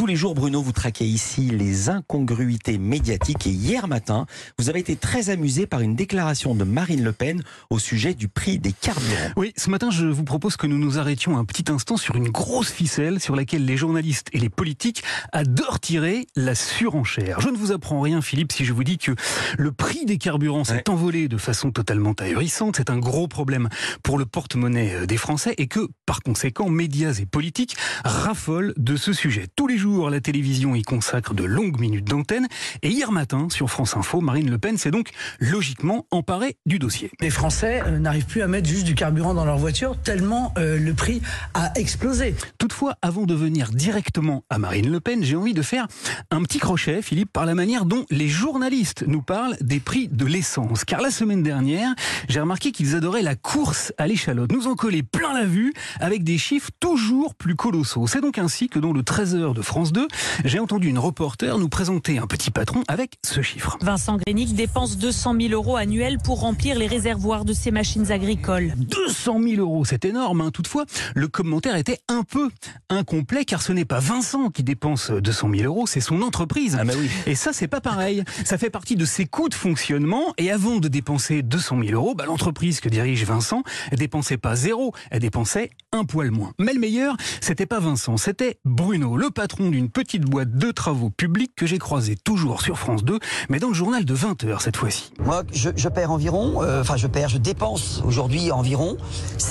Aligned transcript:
Tous 0.00 0.06
les 0.06 0.16
jours, 0.16 0.34
Bruno, 0.34 0.62
vous 0.62 0.72
traquez 0.72 1.04
ici 1.04 1.50
les 1.50 1.90
incongruités 1.90 2.78
médiatiques 2.78 3.46
et 3.46 3.50
hier 3.50 3.86
matin, 3.86 4.24
vous 4.58 4.70
avez 4.70 4.80
été 4.80 4.96
très 4.96 5.28
amusé 5.28 5.66
par 5.66 5.82
une 5.82 5.94
déclaration 5.94 6.54
de 6.54 6.64
Marine 6.64 7.04
Le 7.04 7.12
Pen 7.12 7.42
au 7.68 7.78
sujet 7.78 8.14
du 8.14 8.26
prix 8.26 8.58
des 8.58 8.72
carburants. 8.72 9.32
Oui, 9.36 9.52
ce 9.58 9.68
matin, 9.68 9.90
je 9.90 10.06
vous 10.06 10.24
propose 10.24 10.56
que 10.56 10.66
nous 10.66 10.78
nous 10.78 10.98
arrêtions 10.98 11.36
un 11.36 11.44
petit 11.44 11.70
instant 11.70 11.98
sur 11.98 12.16
une 12.16 12.30
grosse 12.30 12.70
ficelle 12.70 13.20
sur 13.20 13.36
laquelle 13.36 13.66
les 13.66 13.76
journalistes 13.76 14.28
et 14.32 14.38
les 14.38 14.48
politiques 14.48 15.02
adorent 15.32 15.80
tirer 15.80 16.26
la 16.34 16.54
surenchère. 16.54 17.38
Je 17.42 17.50
ne 17.50 17.58
vous 17.58 17.70
apprends 17.70 18.00
rien, 18.00 18.22
Philippe, 18.22 18.52
si 18.52 18.64
je 18.64 18.72
vous 18.72 18.84
dis 18.84 18.96
que 18.96 19.12
le 19.58 19.70
prix 19.70 20.06
des 20.06 20.16
carburants 20.16 20.64
s'est 20.64 20.88
envolé 20.88 21.28
de 21.28 21.36
façon 21.36 21.72
totalement 21.72 22.14
ahurissante. 22.18 22.76
C'est 22.78 22.88
un 22.88 22.98
gros 22.98 23.28
problème 23.28 23.68
pour 24.02 24.16
le 24.16 24.24
porte-monnaie 24.24 24.94
euh, 24.94 25.06
des 25.06 25.18
Français 25.18 25.54
et 25.58 25.66
que, 25.66 25.90
par 26.06 26.22
conséquent, 26.22 26.70
médias 26.70 27.12
et 27.20 27.26
politiques 27.26 27.76
raffolent 28.02 28.72
de 28.78 28.96
ce 28.96 29.12
sujet. 29.12 29.46
Tous 29.56 29.66
les 29.66 29.76
jours, 29.76 29.89
la 29.98 30.20
télévision 30.20 30.74
y 30.74 30.82
consacre 30.82 31.34
de 31.34 31.44
longues 31.44 31.80
minutes 31.80 32.08
d'antenne. 32.08 32.46
Et 32.82 32.88
hier 32.88 33.12
matin, 33.12 33.48
sur 33.50 33.70
France 33.70 33.96
Info, 33.96 34.20
Marine 34.20 34.50
Le 34.50 34.58
Pen 34.58 34.78
s'est 34.78 34.90
donc 34.90 35.10
logiquement 35.40 36.06
emparée 36.10 36.56
du 36.66 36.78
dossier. 36.78 37.10
Les 37.20 37.30
Français 37.30 37.82
euh, 37.86 37.98
n'arrivent 37.98 38.26
plus 38.26 38.42
à 38.42 38.46
mettre 38.46 38.68
juste 38.68 38.84
du 38.84 38.94
carburant 38.94 39.34
dans 39.34 39.44
leur 39.44 39.58
voiture 39.58 39.96
tellement 40.02 40.52
euh, 40.58 40.78
le 40.78 40.94
prix 40.94 41.22
a 41.54 41.72
explosé. 41.76 42.34
Toutefois, 42.58 42.96
avant 43.02 43.24
de 43.24 43.34
venir 43.34 43.70
directement 43.70 44.44
à 44.50 44.58
Marine 44.58 44.90
Le 44.90 45.00
Pen, 45.00 45.24
j'ai 45.24 45.36
envie 45.36 45.54
de 45.54 45.62
faire 45.62 45.86
un 46.30 46.42
petit 46.42 46.58
crochet, 46.58 47.02
Philippe, 47.02 47.32
par 47.32 47.46
la 47.46 47.54
manière 47.54 47.84
dont 47.84 48.04
les 48.10 48.28
journalistes 48.28 49.04
nous 49.06 49.22
parlent 49.22 49.56
des 49.60 49.80
prix 49.80 50.08
de 50.08 50.24
l'essence. 50.24 50.84
Car 50.84 51.00
la 51.00 51.10
semaine 51.10 51.42
dernière, 51.42 51.94
j'ai 52.28 52.40
remarqué 52.40 52.72
qu'ils 52.72 52.94
adoraient 52.94 53.22
la 53.22 53.34
course 53.34 53.92
à 53.98 54.06
l'échalote. 54.06 54.52
Nous 54.52 54.66
en 54.66 54.74
coller 54.74 55.02
plein 55.02 55.32
la 55.32 55.44
vue 55.44 55.72
avec 55.98 56.22
des 56.22 56.38
chiffres 56.38 56.70
toujours 56.78 57.34
plus 57.34 57.56
colossaux. 57.56 58.06
C'est 58.06 58.20
donc 58.20 58.38
ainsi 58.38 58.68
que 58.68 58.78
dans 58.78 58.92
le 58.92 59.02
13h 59.02 59.54
de 59.54 59.62
France 59.62 59.79
2, 59.84 60.06
j'ai 60.44 60.58
entendu 60.58 60.88
une 60.88 60.98
reporter 60.98 61.58
nous 61.58 61.68
présenter 61.68 62.18
un 62.18 62.26
petit 62.26 62.50
patron 62.50 62.82
avec 62.88 63.18
ce 63.24 63.42
chiffre. 63.42 63.78
Vincent 63.80 64.16
Grenic 64.16 64.54
dépense 64.54 64.98
200 64.98 65.36
000 65.40 65.52
euros 65.52 65.76
annuels 65.76 66.18
pour 66.18 66.40
remplir 66.40 66.78
les 66.78 66.86
réservoirs 66.86 67.44
de 67.44 67.52
ses 67.52 67.70
machines 67.70 68.12
agricoles. 68.12 68.74
200 68.76 69.40
000 69.42 69.60
euros, 69.60 69.84
c'est 69.84 70.04
énorme. 70.04 70.40
Hein. 70.40 70.50
Toutefois, 70.50 70.84
le 71.14 71.28
commentaire 71.28 71.76
était 71.76 71.98
un 72.08 72.22
peu 72.22 72.50
incomplet 72.88 73.44
car 73.44 73.62
ce 73.62 73.72
n'est 73.72 73.84
pas 73.84 74.00
Vincent 74.00 74.50
qui 74.50 74.62
dépense 74.62 75.10
200 75.10 75.50
000 75.56 75.64
euros, 75.64 75.86
c'est 75.86 76.00
son 76.00 76.22
entreprise. 76.22 76.76
Ah 76.80 76.84
bah 76.84 76.92
oui. 76.98 77.08
Et 77.26 77.34
ça, 77.34 77.52
c'est 77.52 77.68
pas 77.68 77.80
pareil. 77.80 78.24
Ça 78.44 78.58
fait 78.58 78.70
partie 78.70 78.96
de 78.96 79.04
ses 79.04 79.26
coûts 79.26 79.48
de 79.48 79.54
fonctionnement. 79.54 80.34
Et 80.38 80.50
avant 80.50 80.76
de 80.76 80.88
dépenser 80.88 81.42
200 81.42 81.78
000 81.82 81.94
euros, 81.94 82.14
bah, 82.14 82.26
l'entreprise 82.26 82.80
que 82.80 82.88
dirige 82.88 83.24
Vincent 83.24 83.62
elle 83.90 83.98
dépensait 83.98 84.36
pas 84.36 84.56
zéro, 84.56 84.92
elle 85.10 85.20
dépensait 85.20 85.70
un 85.92 86.04
poil 86.04 86.30
moins. 86.30 86.52
Mais 86.58 86.72
le 86.72 86.80
meilleur, 86.80 87.16
c'était 87.40 87.66
pas 87.66 87.80
Vincent, 87.80 88.16
c'était 88.16 88.58
Bruno, 88.64 89.16
le 89.16 89.30
patron 89.30 89.69
d'une 89.70 89.88
petite 89.88 90.22
boîte 90.24 90.52
de 90.52 90.70
travaux 90.70 91.10
publics 91.10 91.52
que 91.56 91.66
j'ai 91.66 91.78
croisé 91.78 92.16
toujours 92.16 92.62
sur 92.62 92.78
France 92.78 93.04
2, 93.04 93.18
mais 93.48 93.58
dans 93.58 93.68
le 93.68 93.74
journal 93.74 94.04
de 94.04 94.14
20h 94.14 94.60
cette 94.60 94.76
fois-ci. 94.76 95.12
Moi, 95.20 95.42
je, 95.52 95.70
je 95.74 95.88
perds 95.88 96.10
environ, 96.10 96.62
euh, 96.62 96.80
enfin 96.80 96.96
je 96.96 97.06
perds, 97.06 97.28
je 97.28 97.38
dépense 97.38 98.02
aujourd'hui 98.04 98.52
environ 98.52 98.96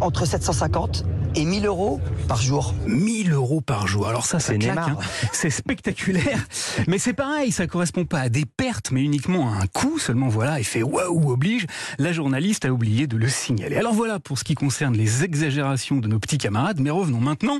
entre 0.00 0.26
750 0.26 1.04
et 1.36 1.44
1000 1.44 1.66
euros 1.66 2.00
par 2.30 2.40
jour. 2.40 2.76
1000 2.86 3.32
euros 3.32 3.60
par 3.60 3.88
jour. 3.88 4.06
Alors 4.06 4.24
ça, 4.24 4.38
C'est. 4.38 4.56
Neymar. 4.56 4.90
hein. 4.90 4.98
C'est 5.32 5.50
spectaculaire. 5.50 6.46
Mais 6.86 7.00
c'est 7.00 7.12
pareil, 7.12 7.50
ça 7.50 7.66
correspond 7.66 8.04
pas 8.04 8.20
à 8.20 8.28
des 8.28 8.46
pertes, 8.46 8.92
mais 8.92 9.02
uniquement 9.02 9.52
à 9.52 9.56
un 9.56 9.66
coût. 9.66 9.98
Seulement 9.98 10.28
voilà, 10.28 10.60
effet 10.60 10.84
waouh 10.84 11.32
oblige. 11.32 11.66
La 11.98 12.12
journaliste 12.12 12.64
a 12.66 12.72
oublié 12.72 13.08
de 13.08 13.16
le 13.16 13.28
signaler. 13.28 13.74
Alors 13.74 13.94
voilà 13.94 14.20
pour 14.20 14.38
ce 14.38 14.44
qui 14.44 14.54
concerne 14.54 14.96
les 14.96 15.24
exagérations 15.24 15.96
de 15.96 16.06
nos 16.06 16.20
petits 16.20 16.38
camarades. 16.38 16.78
Mais 16.78 16.90
revenons 16.90 17.18
maintenant 17.18 17.58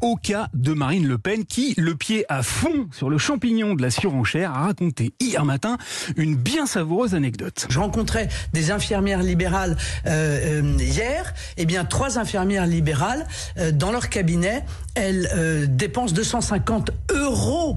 au 0.00 0.16
cas 0.16 0.48
de 0.54 0.72
Marine 0.72 1.06
Le 1.06 1.18
Pen 1.18 1.44
qui, 1.44 1.74
le 1.76 1.94
pied 1.94 2.24
à 2.30 2.42
fond 2.42 2.88
sur 2.92 3.10
le 3.10 3.18
champignon 3.18 3.74
de 3.74 3.82
la 3.82 3.90
surenchère, 3.90 4.52
a 4.52 4.60
raconté 4.60 5.12
hier 5.20 5.44
matin 5.44 5.76
une 6.16 6.36
bien 6.36 6.64
savoureuse 6.64 7.14
anecdote. 7.14 7.66
Je 7.68 7.78
rencontrais 7.78 8.28
des 8.54 8.70
infirmières 8.70 9.22
libérales 9.22 9.76
euh, 10.06 10.62
euh, 10.62 10.78
hier. 10.78 11.34
Eh 11.58 11.66
bien, 11.66 11.84
trois 11.84 12.18
infirmières 12.18 12.66
libérales, 12.66 13.26
euh, 13.58 13.72
dans 13.72 13.92
leur 13.92 14.05
cabinet, 14.08 14.64
elles 14.94 15.28
euh, 15.34 15.66
dépensent 15.66 16.14
250 16.14 16.90
euros 17.10 17.76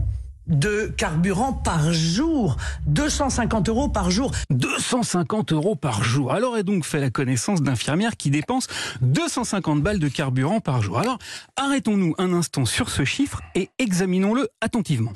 de 0.49 0.91
carburant 0.97 1.53
par 1.53 1.93
jour. 1.93 2.57
250 2.87 3.69
euros 3.69 3.87
par 3.87 4.11
jour. 4.11 4.31
250 4.49 5.53
euros 5.53 5.75
par 5.75 6.03
jour. 6.03 6.31
Alors 6.31 6.57
est 6.57 6.63
donc 6.63 6.85
fait 6.85 6.99
la 6.99 7.09
connaissance 7.09 7.61
d'infirmières 7.61 8.17
qui 8.17 8.31
dépensent 8.31 8.67
250 9.01 9.81
balles 9.81 9.99
de 9.99 10.09
carburant 10.09 10.59
par 10.59 10.81
jour. 10.81 10.99
Alors 10.99 11.19
arrêtons-nous 11.55 12.15
un 12.17 12.33
instant 12.33 12.65
sur 12.65 12.89
ce 12.89 13.05
chiffre 13.05 13.41
et 13.55 13.69
examinons-le 13.77 14.49
attentivement. 14.61 15.13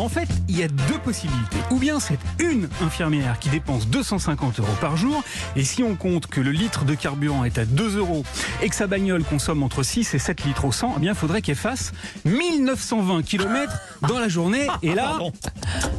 En 0.00 0.08
fait, 0.08 0.30
il 0.48 0.58
y 0.58 0.62
a 0.62 0.68
deux 0.68 0.98
possibilités. 1.04 1.58
Ou 1.70 1.76
bien 1.76 2.00
c'est 2.00 2.18
une 2.38 2.70
infirmière 2.80 3.38
qui 3.38 3.50
dépense 3.50 3.86
250 3.86 4.58
euros 4.60 4.72
par 4.80 4.96
jour, 4.96 5.22
et 5.56 5.62
si 5.62 5.82
on 5.82 5.94
compte 5.94 6.26
que 6.26 6.40
le 6.40 6.52
litre 6.52 6.86
de 6.86 6.94
carburant 6.94 7.44
est 7.44 7.58
à 7.58 7.66
2 7.66 7.98
euros 7.98 8.24
et 8.62 8.70
que 8.70 8.74
sa 8.74 8.86
bagnole 8.86 9.24
consomme 9.24 9.62
entre 9.62 9.82
6 9.82 10.14
et 10.14 10.18
7 10.18 10.44
litres 10.44 10.64
au 10.64 10.72
100, 10.72 10.94
eh 10.96 11.00
bien 11.00 11.12
faudrait 11.12 11.42
qu'elle 11.42 11.54
fasse 11.54 11.92
1920 12.24 13.22
km 13.26 13.78
dans 14.08 14.18
la 14.18 14.28
journée. 14.28 14.68
Et 14.82 14.94
là, 14.94 15.18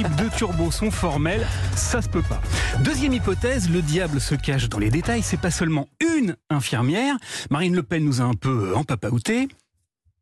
équipes 0.00 0.16
de 0.16 0.28
Turbo 0.34 0.70
sont 0.70 0.90
formelles, 0.90 1.46
ça 1.74 2.00
se 2.00 2.08
peut 2.08 2.22
pas. 2.22 2.40
Deuxième 2.82 3.12
hypothèse, 3.12 3.68
le 3.68 3.82
diable 3.82 4.20
se 4.20 4.34
cache 4.34 4.68
dans 4.68 4.78
les 4.78 4.90
détails, 4.90 5.22
c'est 5.22 5.36
pas 5.40 5.50
seulement 5.50 5.88
une 6.00 6.36
infirmière. 6.48 7.16
Marine 7.50 7.74
Le 7.74 7.82
Pen 7.82 8.04
nous 8.04 8.20
a 8.20 8.24
un 8.24 8.34
peu 8.34 8.74
empapaouté. 8.74 9.48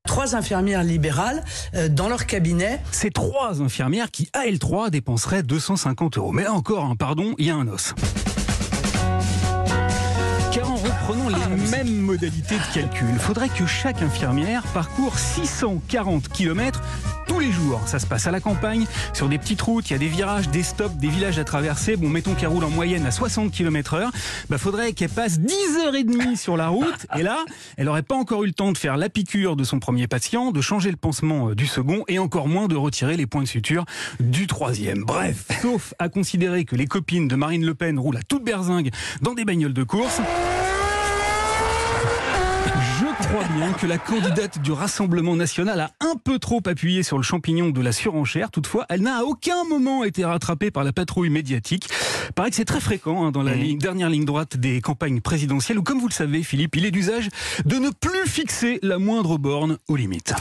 Trois 0.05 0.35
infirmières 0.35 0.83
libérales, 0.83 1.45
euh, 1.75 1.89
dans 1.89 2.09
leur 2.09 2.27
cabinet, 2.27 2.81
C'est 2.91 3.13
trois 3.13 3.63
infirmières 3.63 4.11
qui, 4.11 4.29
à 4.33 4.47
L3, 4.47 4.91
dépenseraient 4.91 5.43
250 5.43 6.19
euros. 6.19 6.33
Mais 6.33 6.47
encore, 6.49 6.85
un 6.85 6.97
pardon, 6.97 7.35
il 7.39 7.47
y 7.47 7.51
a 7.51 7.57
un 7.57 7.69
os. 7.69 7.95
Car 10.53 10.73
en 10.73 10.77
reprenant 10.77 11.29
les 11.29 11.71
mêmes 11.71 12.01
modalités 12.01 12.57
de 12.57 12.75
calcul, 12.75 13.09
il 13.13 13.19
faudrait 13.19 13.51
que 13.51 13.67
chaque 13.67 14.03
infirmière 14.03 14.63
parcourt 14.73 15.19
640 15.19 16.29
km 16.31 16.81
tous 17.29 17.39
les 17.39 17.53
jours. 17.53 17.81
Ça 17.87 17.99
se 17.99 18.07
passe 18.07 18.27
à 18.27 18.31
la 18.31 18.41
campagne, 18.41 18.87
sur 19.13 19.29
des 19.29 19.39
petites 19.39 19.63
routes, 19.63 19.91
il 19.91 19.93
y 19.93 19.97
a 19.97 19.99
des 19.99 20.09
virages, 20.09 20.49
des 20.49 20.63
stops, 20.63 20.97
des 20.97 21.09
villages 21.09 21.39
à 21.39 21.45
traverser. 21.45 21.97
Bon, 21.97 22.09
mettons 22.09 22.35
qu'elle 22.35 22.49
roule 22.49 22.65
en 22.65 22.71
moyenne 22.71 23.07
à 23.07 23.11
60 23.11 23.53
km 23.53 23.95
heure. 23.95 24.11
Bah, 24.49 24.59
faudrait 24.59 24.93
qu'elle 24.93 25.11
passe 25.11 25.39
10 25.39 25.55
heures 25.85 25.95
et 25.95 26.05
demie 26.05 26.37
sur 26.37 26.57
la 26.57 26.69
route. 26.69 27.07
Et 27.17 27.23
là, 27.23 27.45
elle 27.77 27.87
n'aurait 27.87 28.03
pas 28.03 28.17
encore 28.17 28.45
eu 28.45 28.47
le 28.47 28.53
temps 28.53 28.73
de 28.73 28.79
faire 28.79 28.97
la 28.97 29.09
piqûre 29.09 29.55
de 29.55 29.65
son 29.65 29.79
premier 29.79 30.09
patient, 30.09 30.51
de 30.51 30.61
changer 30.61 30.91
le 30.91 30.97
pansement 30.97 31.51
euh, 31.51 31.55
du 31.55 31.67
second 31.67 32.05
et 32.09 32.19
encore 32.19 32.49
moins 32.49 32.67
de 32.67 32.77
retirer 32.77 33.17
les 33.17 33.27
points 33.27 33.43
de 33.43 33.49
suture 33.49 33.85
du 34.21 34.47
troisième. 34.47 35.05
Bref, 35.05 35.47
sauf 35.63 35.95
à 35.99 36.09
considérer 36.09 36.65
que 36.65 36.77
les 36.77 36.87
copines 36.87 37.29
de 37.29 37.37
Marine 37.37 37.65
Le 37.65 37.75
Pen 37.75 37.99
roulent 37.99 38.17
à 38.17 38.23
toute 38.23 38.45
berzingue 38.45 38.91
dans 39.21 39.35
des 39.35 39.45
bagnoles 39.45 39.75
de 39.75 39.85
course. 39.85 40.21
Je 43.31 43.35
crois 43.35 43.49
bien 43.59 43.73
que 43.75 43.87
la 43.87 43.99
candidate 43.99 44.59
du 44.63 44.73
Rassemblement 44.73 45.37
national 45.37 45.81
a 45.81 45.91
un 46.01 46.15
peu 46.17 46.39
trop 46.39 46.63
appuyé 46.65 47.03
sur 47.03 47.19
le 47.19 47.23
champignon 47.23 47.69
de 47.69 47.81
la 47.83 47.93
surenchère. 47.93 48.51
Toutefois, 48.51 48.87
elle 48.89 49.03
n'a 49.03 49.19
à 49.19 49.23
aucun 49.25 49.65
moment 49.69 50.03
été 50.03 50.25
rattrapée 50.25 50.71
par 50.71 50.83
la 50.83 50.93
patrouille 50.95 51.29
médiatique. 51.29 51.89
Paraît 52.35 52.49
que 52.49 52.57
c'est 52.57 52.65
très 52.65 52.81
fréquent 52.81 53.27
hein, 53.27 53.31
dans 53.31 53.43
la 53.43 53.55
ligne- 53.55 53.79
dernière 53.79 54.09
ligne 54.09 54.25
droite 54.25 54.57
des 54.57 54.81
campagnes 54.81 55.21
présidentielles 55.21 55.79
où, 55.79 55.83
comme 55.83 55.99
vous 56.01 56.09
le 56.09 56.13
savez, 56.15 56.43
Philippe, 56.43 56.77
il 56.77 56.87
est 56.87 56.91
d'usage 56.91 57.29
de 57.67 57.77
ne 57.77 57.91
plus 57.91 58.27
fixer 58.27 58.79
la 58.83 58.99
moindre 58.99 59.37
borne 59.37 59.77
aux 59.89 59.97
limites. 59.97 60.33